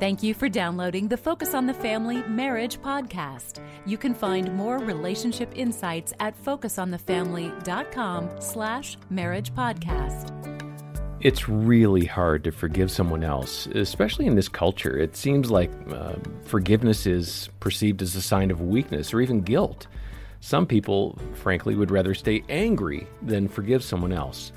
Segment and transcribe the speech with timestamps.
[0.00, 3.60] Thank you for downloading the Focus on the Family Marriage podcast.
[3.84, 10.34] You can find more relationship insights at focusonthefamily.com slash marriage podcast.
[11.20, 14.96] It's really hard to forgive someone else, especially in this culture.
[14.96, 19.88] It seems like uh, forgiveness is perceived as a sign of weakness or even guilt.
[20.38, 24.52] Some people, frankly, would rather stay angry than forgive someone else.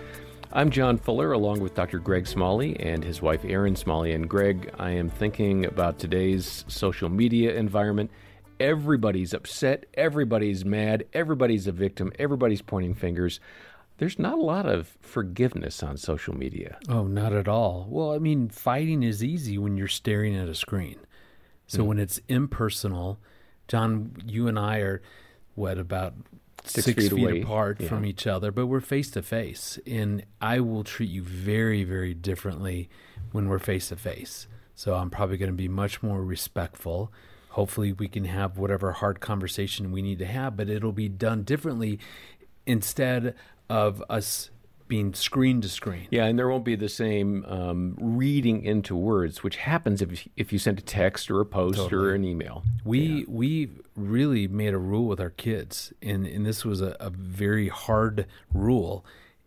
[0.54, 1.98] I'm John Fuller, along with Dr.
[1.98, 4.12] Greg Smalley and his wife Erin Smalley.
[4.12, 8.12] And Greg, I am thinking about today's social media environment.
[8.60, 13.40] Everybody's upset, everybody's mad, everybody's a victim, everybody's pointing fingers.
[13.98, 16.78] There's not a lot of forgiveness on social media.
[16.90, 17.88] Oh, not at all.
[17.90, 21.00] Well, I mean, fighting is easy when you're staring at a screen.
[21.68, 21.86] So mm.
[21.86, 23.20] when it's impersonal,
[23.70, 25.02] John, you and I are
[25.56, 26.14] what about
[26.64, 27.88] six, six feet, feet apart yeah.
[27.88, 29.80] from each other, but we're face to face.
[29.88, 32.90] And I will treat you very, very differently
[33.32, 34.48] when we're face to face.
[34.76, 37.12] So I'm probably going to be much more respectful.
[37.50, 41.44] Hopefully, we can have whatever hard conversation we need to have, but it'll be done
[41.44, 42.00] differently
[42.66, 43.36] instead
[43.70, 44.50] of us
[44.92, 46.06] being screen to screen.
[46.12, 50.52] Yeah, and there won't be the same um, reading into words, which happens if if
[50.52, 52.10] you send a text or a post totally.
[52.10, 52.64] or an email.
[52.84, 53.24] We yeah.
[53.30, 57.70] we really made a rule with our kids, and and this was a, a very
[57.70, 59.06] hard rule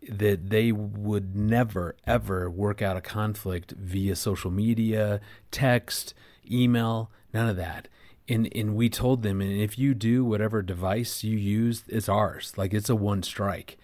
[0.09, 6.15] that they would never ever work out a conflict via social media, text,
[6.49, 7.87] email, none of that.
[8.27, 12.53] And and we told them, and if you do whatever device you use, it's ours.
[12.57, 13.77] Like it's a one strike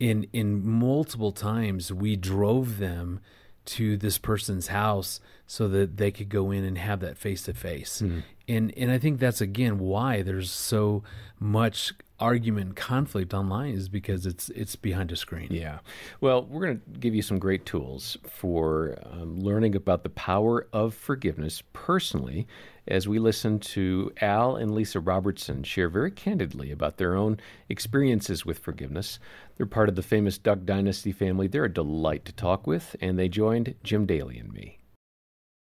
[0.00, 3.20] in in multiple times we drove them
[3.64, 7.52] to this person's house so that they could go in and have that face to
[7.52, 8.00] face.
[8.46, 11.02] And and I think that's again why there's so
[11.38, 15.48] much argument conflict online is because it's it's behind a screen.
[15.50, 15.80] Yeah.
[16.20, 20.66] Well, we're going to give you some great tools for um, learning about the power
[20.72, 22.46] of forgiveness personally
[22.88, 28.46] as we listen to Al and Lisa Robertson share very candidly about their own experiences
[28.46, 29.18] with forgiveness.
[29.56, 31.46] They're part of the famous Duck Dynasty family.
[31.46, 34.78] They're a delight to talk with, and they joined Jim Daly and me.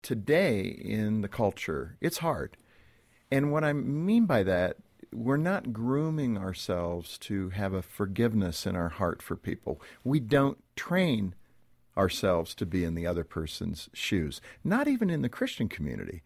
[0.02, 2.56] Today in the culture, it's hard.
[3.30, 4.78] And what I mean by that,
[5.14, 9.82] we're not grooming ourselves to have a forgiveness in our heart for people.
[10.04, 11.36] We don't train
[11.98, 16.22] ourselves to be in the other person's shoes, not even in the Christian community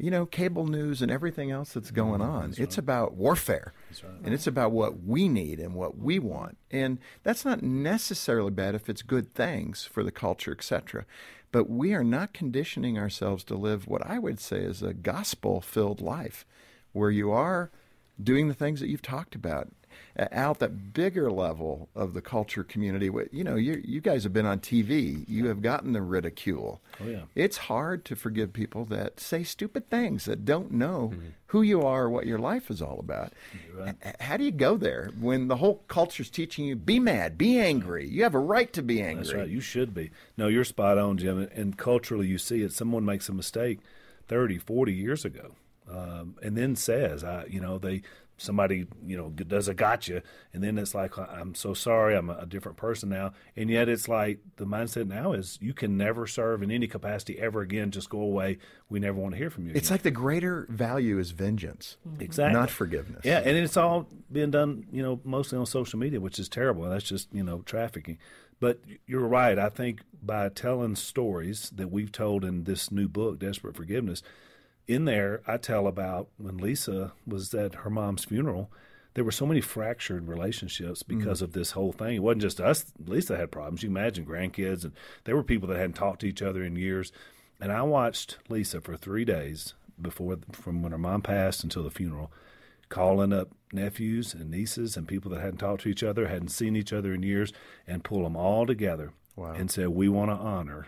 [0.00, 2.30] you know, cable news and everything else that's going mm-hmm.
[2.30, 2.46] on.
[2.50, 2.84] That's it's right.
[2.84, 3.72] about warfare.
[4.02, 4.12] Right.
[4.24, 6.56] And it's about what we need and what we want.
[6.70, 11.04] And that's not necessarily bad if it's good things for the culture, etc.
[11.52, 15.60] But we are not conditioning ourselves to live what I would say is a gospel
[15.60, 16.46] filled life
[16.92, 17.70] where you are
[18.22, 19.68] doing the things that you've talked about
[20.32, 23.10] out that bigger level of the culture community.
[23.32, 25.24] You know, you you guys have been on TV.
[25.28, 26.80] You have gotten the ridicule.
[27.00, 27.22] Oh yeah.
[27.34, 31.26] It's hard to forgive people that say stupid things that don't know mm-hmm.
[31.46, 33.32] who you are, what your life is all about.
[33.74, 33.94] Right.
[34.20, 37.58] How do you go there when the whole culture is teaching you be mad, be
[37.58, 38.08] angry?
[38.08, 39.24] You have a right to be angry.
[39.24, 39.48] That's right.
[39.48, 40.10] You should be.
[40.36, 41.48] No, you're spot on, Jim.
[41.54, 42.72] And culturally, you see it.
[42.72, 43.80] Someone makes a mistake
[44.28, 45.52] 30, 40 years ago.
[45.90, 48.02] Um, and then says, I, you know, they
[48.40, 50.22] somebody you know does a gotcha
[50.54, 53.32] and then it's like i'm so sorry i'm a different person now.
[53.56, 57.38] And yet it's like the mindset now is you can never serve in any capacity
[57.38, 58.58] ever again just go away.
[58.88, 59.94] We never want to hear from you it's again.
[59.94, 62.20] like the greater value is vengeance mm-hmm.
[62.20, 62.58] exactly.
[62.58, 63.22] not forgiveness.
[63.24, 66.88] Yeah and it's all being done you know mostly on social media which is terrible
[66.88, 68.18] that's just you know trafficking.
[68.58, 73.38] But you're right i think by telling stories that we've told in this new book
[73.38, 74.22] desperate forgiveness
[74.90, 78.72] in there, I tell about when Lisa was at her mom's funeral.
[79.14, 81.42] There were so many fractured relationships because mm.
[81.42, 82.16] of this whole thing.
[82.16, 82.86] It wasn't just us.
[83.04, 83.82] Lisa had problems.
[83.82, 84.92] You imagine grandkids, and
[85.24, 87.12] there were people that hadn't talked to each other in years.
[87.60, 91.90] And I watched Lisa for three days before, from when her mom passed until the
[91.90, 92.32] funeral,
[92.88, 96.74] calling up nephews and nieces and people that hadn't talked to each other, hadn't seen
[96.74, 97.52] each other in years,
[97.86, 99.52] and pull them all together wow.
[99.52, 100.86] and said, "We want to honor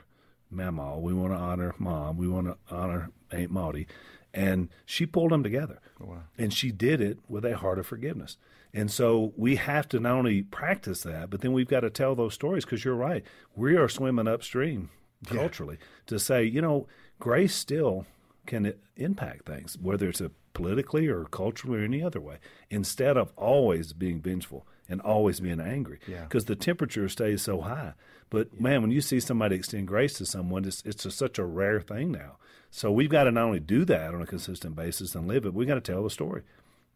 [0.53, 0.99] Mama.
[0.99, 2.17] We want to honor Mom.
[2.17, 3.87] We want to honor Aunt Maudie.
[4.35, 5.81] And she pulled them together.
[6.01, 6.23] Oh, wow.
[6.39, 8.37] And she did it with a heart of forgiveness.
[8.75, 12.15] And so we have to not only practice that, but then we've got to tell
[12.15, 13.25] those stories because you're right.
[13.55, 14.89] We are swimming upstream
[15.27, 15.87] culturally yeah.
[16.07, 16.87] to say, you know,
[17.21, 18.07] grace still
[18.47, 22.39] can impact things, whether it's a politically or culturally or any other way,
[22.71, 26.49] instead of always being vengeful and always being angry because yeah.
[26.49, 27.95] the temperature stays so high.
[28.31, 28.63] But yeah.
[28.63, 31.81] man, when you see somebody extend grace to someone, it's it's just such a rare
[31.81, 32.37] thing now.
[32.71, 35.53] So we've got to not only do that on a consistent basis and live it,
[35.53, 36.43] we've got to tell the story.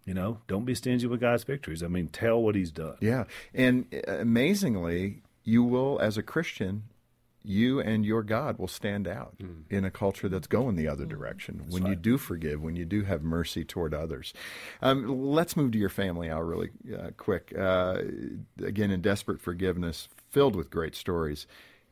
[0.06, 1.82] You know, don't be stingy with God's victories.
[1.82, 2.96] I mean, tell what He's done.
[3.00, 6.84] Yeah, and uh, amazingly, you will, as a Christian,
[7.46, 9.62] you and your God will stand out mm.
[9.70, 11.58] in a culture that's going the other direction.
[11.58, 11.90] That's when right.
[11.90, 14.34] you do forgive, when you do have mercy toward others.
[14.82, 17.52] Um, let's move to your family, Al, really uh, quick.
[17.56, 18.02] Uh,
[18.62, 21.46] again, in desperate forgiveness, filled with great stories.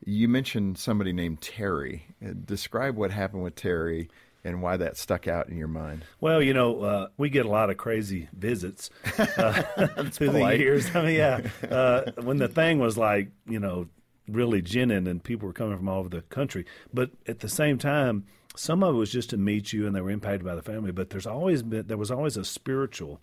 [0.04, 2.06] You mentioned somebody named Terry.
[2.24, 4.10] Uh, describe what happened with Terry
[4.44, 6.04] and why that stuck out in your mind.
[6.20, 9.62] Well, you know, uh, we get a lot of crazy visits uh,
[10.10, 10.58] through polite.
[10.58, 10.94] the years.
[10.94, 11.40] I mean, yeah,
[11.70, 13.88] uh, when the thing was like, you know,
[14.28, 17.78] really ginning and people were coming from all over the country, but at the same
[17.78, 18.24] time,
[18.56, 20.92] some of it was just to meet you and they were impacted by the family.
[20.92, 23.20] But there's always been there was always a spiritual,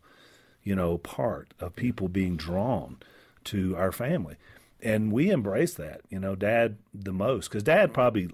[0.64, 2.98] you know, part of people being drawn
[3.46, 4.36] to our family
[4.82, 6.02] and we embrace that.
[6.10, 8.30] You know, Dad the most because Dad probably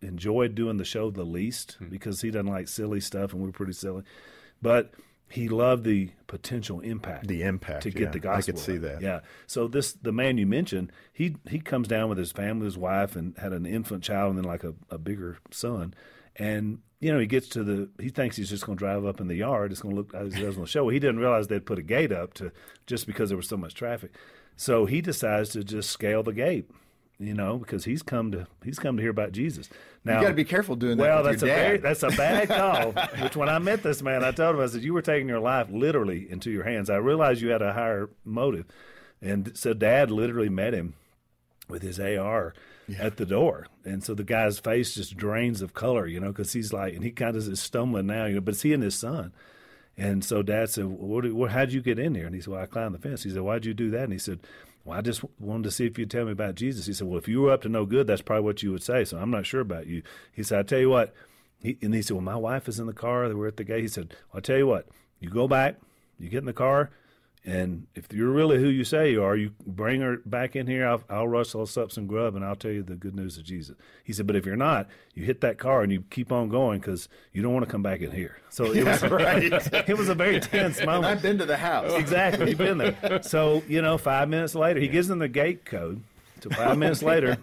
[0.00, 1.88] enjoyed doing the show the least hmm.
[1.88, 4.02] because he doesn't like silly stuff, and we are pretty silly.
[4.62, 4.92] But
[5.30, 8.38] he loved the potential impact, the impact to get yeah, the gospel.
[8.38, 9.00] I could see that.
[9.00, 9.20] Yeah.
[9.46, 13.16] So this the man you mentioned, he he comes down with his family, his wife,
[13.16, 15.94] and had an infant child, and then like a, a bigger son,
[16.36, 19.20] and you know, he gets to the, he thinks he's just going to drive up
[19.20, 19.72] in the yard.
[19.72, 20.88] It's going to look as he does on the show.
[20.90, 22.52] He didn't realize they'd put a gate up to
[22.86, 24.14] just because there was so much traffic.
[24.54, 26.70] So he decides to just scale the gate,
[27.20, 29.68] you know, because he's come to he's come to hear about Jesus.
[30.04, 31.02] Now you got to be careful doing that.
[31.02, 32.92] Well, that's a very, that's a bad call.
[33.22, 35.38] which when I met this man, I told him I said you were taking your
[35.40, 36.88] life literally into your hands.
[36.88, 38.64] I realized you had a higher motive,
[39.20, 40.94] and so Dad literally met him
[41.68, 42.54] with his AR.
[42.88, 43.04] Yeah.
[43.04, 43.68] at the door.
[43.84, 47.04] And so the guy's face just drains of color, you know, because he's like, and
[47.04, 49.32] he kind of is stumbling now, you know, but it's he and his son.
[49.96, 52.26] And so dad said, what, what, how'd you get in here?
[52.26, 53.22] And he said, well, I climbed the fence.
[53.22, 54.02] He said, why'd you do that?
[54.02, 54.40] And he said,
[54.84, 56.86] well, I just wanted to see if you'd tell me about Jesus.
[56.86, 58.82] He said, well, if you were up to no good, that's probably what you would
[58.82, 59.04] say.
[59.04, 60.02] So I'm not sure about you.
[60.32, 61.14] He said, I tell you what.
[61.62, 63.28] He, and he said, well, my wife is in the car.
[63.34, 63.82] Were at the gate.
[63.82, 64.88] He said, well, I tell you what,
[65.18, 65.76] you go back,
[66.18, 66.90] you get in the car,
[67.44, 70.86] and if you're really who you say you are, you bring her back in here.
[70.86, 73.44] I'll, I'll rustle us up some grub and I'll tell you the good news of
[73.44, 73.76] Jesus.
[74.04, 76.80] He said, but if you're not, you hit that car and you keep on going
[76.80, 78.36] because you don't want to come back in here.
[78.50, 79.42] So it was right.
[79.88, 81.06] it was a very tense moment.
[81.06, 81.92] I've been to the house.
[81.94, 83.22] Exactly, you've been there.
[83.22, 86.02] So you know, five minutes later, he gives them the gate code.
[86.42, 87.38] So five minutes later,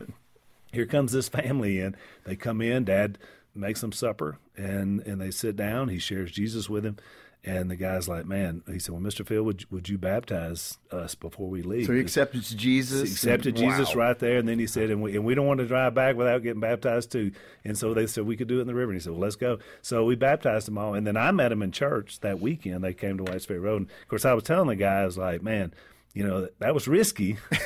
[0.72, 1.96] here comes this family in.
[2.24, 2.86] They come in.
[2.86, 3.18] Dad
[3.56, 5.90] makes them supper and and they sit down.
[5.90, 6.98] He shares Jesus with them
[7.44, 9.26] and the guy's like, man, he said, well, Mr.
[9.26, 11.86] Phil, would, would you baptize us before we leave?
[11.86, 13.08] So he accepted Jesus.
[13.08, 14.08] He accepted and, Jesus wow.
[14.08, 14.40] right there.
[14.40, 16.60] And then he said, and we, and we don't want to drive back without getting
[16.60, 17.32] baptized too.
[17.64, 18.92] And so they said, we could do it in the river.
[18.92, 19.60] And he said, well, let's go.
[19.82, 20.94] So we baptized them all.
[20.94, 22.84] And then I met them in church that weekend.
[22.84, 23.84] They came to Whites Ferry Road.
[23.84, 25.74] And of course, I was telling the guy, I was like, man,
[26.14, 27.38] you know, that, was risky.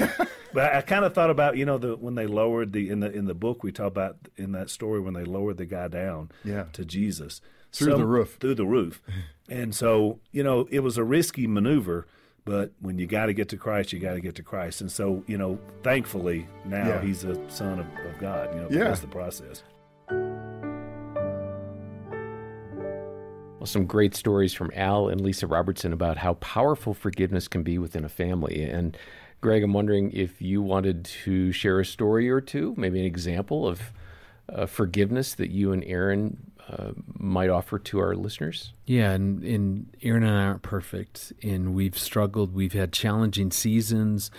[0.53, 2.99] but I, I kind of thought about, you know, the when they lowered the, in
[2.99, 5.87] the, in the book, we talk about in that story when they lowered the guy
[5.87, 6.65] down yeah.
[6.73, 7.41] to Jesus
[7.71, 8.37] through the roof.
[8.39, 9.01] Through the roof.
[9.49, 12.07] and so, you know, it was a risky maneuver,
[12.45, 14.81] but when you got to get to Christ, you got to get to Christ.
[14.81, 17.01] And so, you know, thankfully now yeah.
[17.01, 18.53] he's a son of, of God.
[18.53, 18.83] You know, yeah.
[18.85, 19.63] that's the process.
[23.61, 27.77] Well, some great stories from Al and Lisa Robertson about how powerful forgiveness can be
[27.77, 28.63] within a family.
[28.63, 28.97] And
[29.39, 33.67] Greg, I'm wondering if you wanted to share a story or two, maybe an example
[33.67, 33.91] of
[34.51, 38.73] uh, forgiveness that you and Erin uh, might offer to our listeners?
[38.85, 42.53] Yeah, and, and Erin and I aren't perfect, and we've struggled.
[42.53, 44.31] We've had challenging seasons.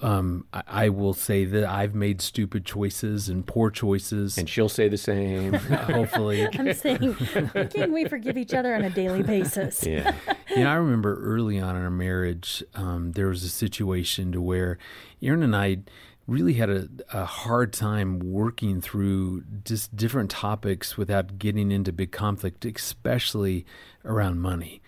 [0.00, 4.68] Um, I, I, will say that I've made stupid choices and poor choices, and she'll
[4.68, 5.54] say the same.
[5.54, 9.86] hopefully, I'm saying, can we forgive each other on a daily basis?
[9.86, 10.14] yeah.
[10.50, 14.42] You know, I remember early on in our marriage, um, there was a situation to
[14.42, 14.78] where
[15.22, 15.78] Erin and I
[16.26, 22.12] really had a, a, hard time working through just different topics without getting into big
[22.12, 23.66] conflict, especially
[24.04, 24.80] around money.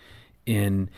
[0.47, 0.89] And,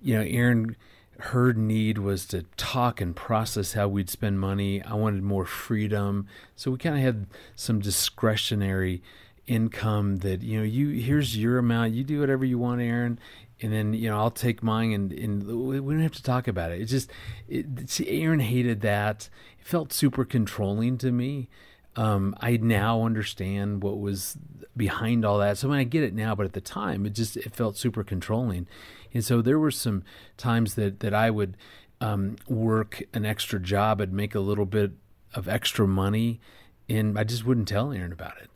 [0.00, 0.76] you know, Erin,
[1.18, 4.82] her need was to talk and process how we'd spend money.
[4.82, 6.28] I wanted more freedom.
[6.54, 7.26] So we kind of had
[7.56, 9.02] some discretionary
[9.48, 13.18] income that, you know, you here's your amount, you do whatever you want, Erin
[13.60, 16.70] and then you know I'll take mine, and, and we don't have to talk about
[16.70, 16.80] it.
[16.80, 17.10] It just
[17.48, 19.28] it, see, Erin hated that.
[19.60, 21.48] It felt super controlling to me.
[21.96, 24.36] Um, I now understand what was
[24.76, 25.58] behind all that.
[25.58, 27.76] So I, mean, I get it now, but at the time, it just it felt
[27.76, 28.66] super controlling.
[29.12, 30.04] And so there were some
[30.36, 31.56] times that that I would
[32.00, 34.92] um, work an extra job and make a little bit
[35.34, 36.40] of extra money,
[36.88, 38.50] and I just wouldn't tell Erin about it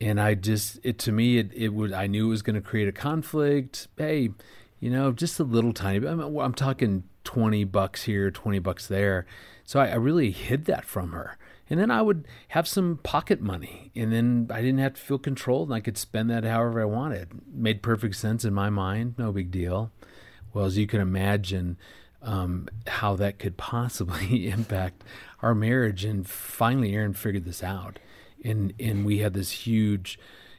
[0.00, 2.62] and I just it to me it it would I knew it was going to
[2.62, 3.88] create a conflict.
[3.96, 4.30] Hey,
[4.80, 6.06] you know, just a little tiny.
[6.06, 9.26] I'm, I'm talking twenty bucks here, twenty bucks there.
[9.64, 11.38] So I, I, really hid that from her,
[11.68, 15.18] and then I would have some pocket money, and then I didn't have to feel
[15.18, 17.30] controlled, and I could spend that however I wanted.
[17.52, 19.90] Made perfect sense in my mind, no big deal.
[20.52, 21.76] Well, as you can imagine.
[22.22, 25.04] Um, how that could possibly impact
[25.42, 26.04] our marriage.
[26.04, 28.00] And finally, Erin figured this out
[28.44, 30.18] and and we had this huge,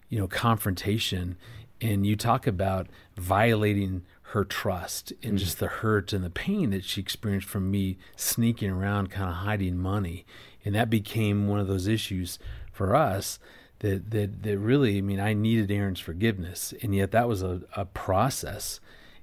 [0.10, 1.38] you know, confrontation.
[1.80, 5.38] And you talk about violating her trust and mm.
[5.38, 9.36] just the hurt and the pain that she experienced from me sneaking around, kind of
[9.36, 10.26] hiding money,
[10.66, 12.40] and that became one of those issues
[12.72, 13.38] for us
[13.80, 17.62] that that that really, I mean, I needed Erin's forgiveness, and yet that was a,
[17.76, 18.80] a process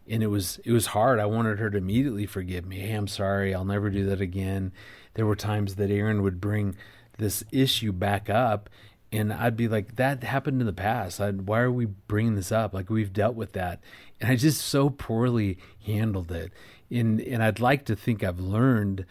[0.08, 1.18] and it was it was hard.
[1.18, 2.78] I wanted her to immediately forgive me.
[2.78, 3.54] Hey, I'm sorry.
[3.54, 4.72] I'll never do that again.
[5.14, 6.76] There were times that Erin would bring
[7.18, 8.68] this issue back up,
[9.12, 11.20] and I'd be like, "That happened in the past.
[11.20, 12.74] I'd, why are we bringing this up?
[12.74, 13.80] Like we've dealt with that."
[14.20, 16.52] And I just so poorly handled it.
[16.90, 19.04] And and I'd like to think I've learned,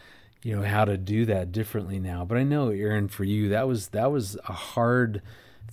[0.43, 2.25] you know, how to do that differently now.
[2.25, 5.21] But I know, Erin, for you, that was that was a hard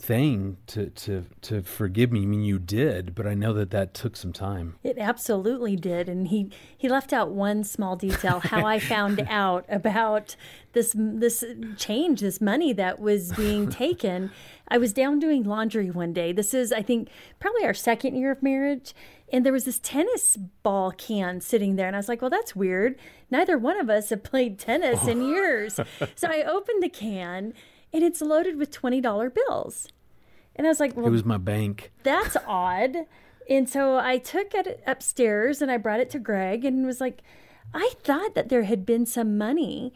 [0.01, 2.23] thing to to to forgive me.
[2.23, 4.77] I mean, you did, but I know that that took some time.
[4.83, 9.65] It absolutely did, and he he left out one small detail: how I found out
[9.69, 10.37] about
[10.73, 11.45] this this
[11.77, 14.31] change, this money that was being taken.
[14.69, 16.33] I was down doing laundry one day.
[16.33, 17.09] This is, I think,
[17.41, 18.95] probably our second year of marriage.
[19.33, 21.89] And there was this tennis ball can sitting there.
[21.89, 22.97] And I was like, well, that's weird.
[23.33, 25.75] Neither one of us have played tennis in years.
[26.15, 27.53] so I opened the can
[27.93, 29.89] and it's loaded with $20 bills.
[30.57, 31.93] And I was like, well, it was my bank.
[32.03, 33.07] That's odd.
[33.49, 37.23] And so I took it upstairs and I brought it to Greg and was like,
[37.73, 39.93] I thought that there had been some money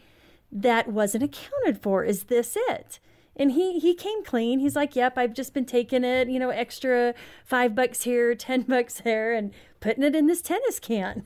[0.51, 2.03] that wasn't accounted for.
[2.03, 2.99] Is this it?
[3.35, 4.59] And he he came clean.
[4.59, 8.61] He's like, "Yep, I've just been taking it, you know, extra 5 bucks here, 10
[8.61, 11.25] bucks there and putting it in this tennis can."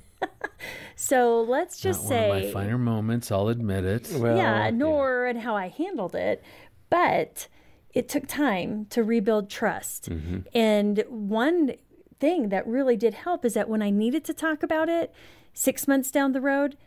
[0.96, 3.32] So let's just Not say one of my finer moments.
[3.32, 4.12] I'll admit it.
[4.14, 5.30] Well, yeah, nor yeah.
[5.32, 6.44] and how I handled it,
[6.90, 7.48] but
[7.94, 10.10] it took time to rebuild trust.
[10.10, 10.40] Mm-hmm.
[10.54, 11.74] And one
[12.20, 15.14] thing that really did help is that when I needed to talk about it,
[15.54, 16.78] six months down the road,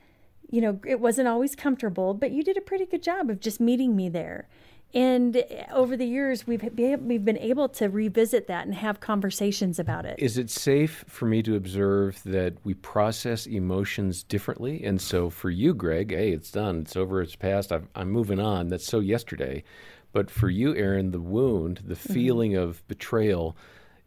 [0.50, 3.60] you know, it wasn't always comfortable, but you did a pretty good job of just
[3.60, 4.48] meeting me there
[4.94, 10.04] and over the years, we've we've been able to revisit that and have conversations about
[10.04, 10.16] it.
[10.18, 14.84] Is it safe for me to observe that we process emotions differently?
[14.84, 17.72] And so, for you, Greg, hey, it's done, it's over, it's past.
[17.72, 18.68] i am moving on.
[18.68, 19.64] That's so yesterday.
[20.12, 22.12] But for you, Erin, the wound, the mm-hmm.
[22.12, 22.62] feeling mm-hmm.
[22.62, 23.56] of betrayal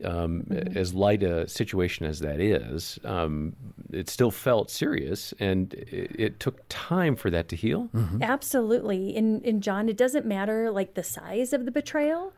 [0.06, 0.78] um, mm-hmm.
[0.78, 3.56] as light a situation as that is, um,
[3.92, 7.90] it still felt serious, and it, it, took time for that to heal.
[7.94, 8.22] Mm-hmm.
[8.22, 12.34] Absolutely, and in John, it doesn't matter like the size of the betrayal.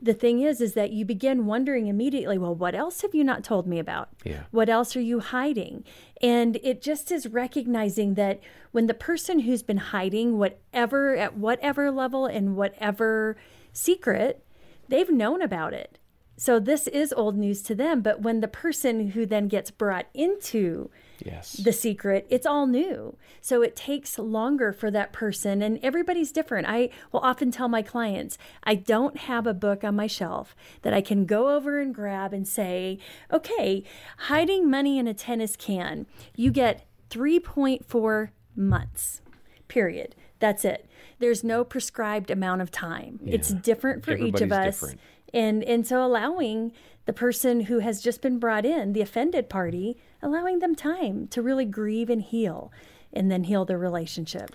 [0.00, 3.44] The thing is, is that you begin wondering immediately, well, what else have you not
[3.44, 4.08] told me about?
[4.24, 4.44] Yeah.
[4.50, 5.84] What else are you hiding?
[6.22, 8.40] And it just is recognizing that
[8.72, 13.36] when the person who's been hiding whatever at whatever level and whatever
[13.72, 14.44] secret,
[14.88, 15.98] they've known about it
[16.36, 20.06] so this is old news to them, but when the person who then gets brought
[20.14, 20.90] into
[21.24, 21.52] yes.
[21.52, 23.16] the secret, it's all new.
[23.40, 26.66] So it takes longer for that person, and everybody's different.
[26.68, 30.94] I will often tell my clients, I don't have a book on my shelf that
[30.94, 32.98] I can go over and grab and say,
[33.32, 33.84] okay,
[34.16, 39.20] hiding money in a tennis can, you get 3.4 months,
[39.68, 40.16] period.
[40.38, 40.88] That's it.
[41.20, 43.20] There's no prescribed amount of time.
[43.22, 43.34] Yeah.
[43.34, 44.80] It's different for each of us.
[44.80, 45.00] Different
[45.32, 46.72] and and so allowing
[47.04, 51.42] the person who has just been brought in the offended party allowing them time to
[51.42, 52.72] really grieve and heal
[53.12, 54.54] and then heal their relationship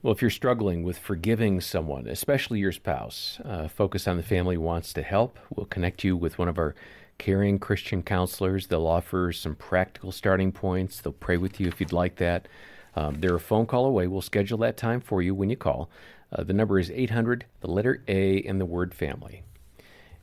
[0.00, 4.56] well, if you're struggling with forgiving someone, especially your spouse, uh, Focus on the Family
[4.56, 5.40] wants to help.
[5.52, 6.76] We'll connect you with one of our
[7.18, 8.68] caring Christian counselors.
[8.68, 11.00] They'll offer some practical starting points.
[11.00, 12.46] They'll pray with you if you'd like that.
[12.94, 14.06] Um, they're a phone call away.
[14.06, 15.90] We'll schedule that time for you when you call.
[16.32, 19.42] Uh, the number is 800, the letter A, and the word family.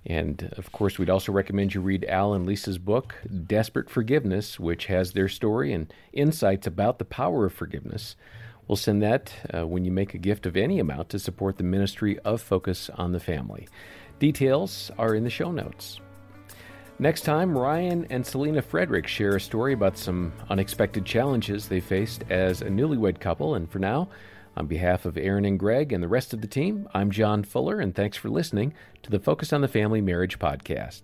[0.05, 3.15] And of course, we'd also recommend you read Al and Lisa's book,
[3.47, 8.15] Desperate Forgiveness, which has their story and insights about the power of forgiveness.
[8.67, 11.63] We'll send that uh, when you make a gift of any amount to support the
[11.63, 13.67] ministry of Focus on the Family.
[14.19, 15.99] Details are in the show notes.
[16.97, 22.23] Next time, Ryan and Selena Frederick share a story about some unexpected challenges they faced
[22.29, 23.55] as a newlywed couple.
[23.55, 24.07] And for now,
[24.55, 27.79] on behalf of Erin and Greg and the rest of the team, I'm John Fuller,
[27.79, 31.03] and thanks for listening to the Focus on the Family Marriage podcast.